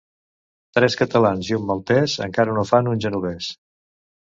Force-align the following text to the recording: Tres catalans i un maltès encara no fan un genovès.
Tres 0.77 0.95
catalans 1.01 1.51
i 1.51 1.59
un 1.59 1.67
maltès 1.73 2.17
encara 2.29 2.57
no 2.59 2.65
fan 2.73 2.93
un 2.95 3.07
genovès. 3.09 3.55